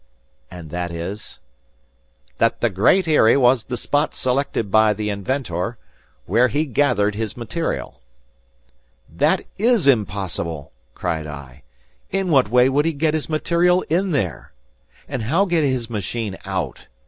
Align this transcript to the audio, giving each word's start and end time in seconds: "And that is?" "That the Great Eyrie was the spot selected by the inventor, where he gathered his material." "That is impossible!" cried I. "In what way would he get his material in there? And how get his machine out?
"And 0.49 0.71
that 0.71 0.89
is?" 0.89 1.37
"That 2.39 2.61
the 2.61 2.71
Great 2.71 3.07
Eyrie 3.07 3.37
was 3.37 3.65
the 3.65 3.77
spot 3.77 4.15
selected 4.15 4.71
by 4.71 4.93
the 4.95 5.11
inventor, 5.11 5.77
where 6.25 6.47
he 6.47 6.65
gathered 6.65 7.13
his 7.13 7.37
material." 7.37 8.01
"That 9.07 9.43
is 9.59 9.85
impossible!" 9.85 10.71
cried 10.95 11.27
I. 11.27 11.61
"In 12.09 12.31
what 12.31 12.49
way 12.49 12.67
would 12.67 12.85
he 12.85 12.93
get 12.93 13.13
his 13.13 13.29
material 13.29 13.83
in 13.91 14.09
there? 14.09 14.53
And 15.07 15.21
how 15.21 15.45
get 15.45 15.63
his 15.63 15.87
machine 15.87 16.35
out? 16.45 16.87